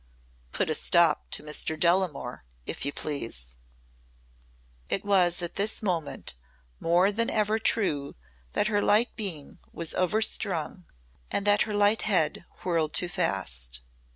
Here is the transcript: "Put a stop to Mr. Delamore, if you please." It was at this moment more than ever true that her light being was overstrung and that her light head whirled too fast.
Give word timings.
"Put 0.51 0.71
a 0.71 0.73
stop 0.73 1.29
to 1.29 1.43
Mr. 1.43 1.79
Delamore, 1.79 2.43
if 2.65 2.85
you 2.85 2.91
please." 2.91 3.55
It 4.89 5.05
was 5.05 5.43
at 5.43 5.57
this 5.57 5.83
moment 5.83 6.33
more 6.79 7.11
than 7.11 7.29
ever 7.29 7.59
true 7.59 8.15
that 8.53 8.65
her 8.65 8.81
light 8.81 9.15
being 9.15 9.59
was 9.71 9.93
overstrung 9.93 10.85
and 11.29 11.45
that 11.45 11.61
her 11.69 11.73
light 11.75 12.01
head 12.01 12.45
whirled 12.63 12.93
too 12.93 13.09
fast. 13.09 13.81